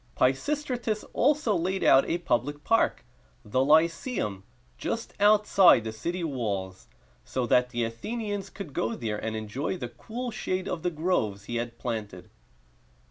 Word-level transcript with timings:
Pisistratus 0.17 1.05
also 1.13 1.53
laid 1.55 1.83
out 1.83 2.09
a 2.09 2.17
public 2.17 2.63
park, 2.63 3.05
the 3.45 3.63
Ly 3.63 3.83
ce´um, 3.83 4.41
just 4.79 5.13
outside 5.19 5.83
the 5.83 5.91
city 5.91 6.23
walls, 6.23 6.87
so 7.23 7.45
that 7.45 7.69
the 7.69 7.83
Athenians 7.83 8.49
could 8.49 8.73
go 8.73 8.95
there, 8.95 9.23
and 9.23 9.35
enjoy 9.35 9.77
the 9.77 9.89
cool 9.89 10.31
shade 10.31 10.67
of 10.67 10.81
the 10.81 10.89
groves 10.89 11.43
he 11.43 11.57
had 11.57 11.77
planted. 11.77 12.31